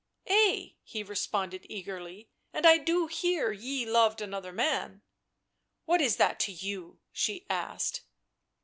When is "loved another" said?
3.85-4.51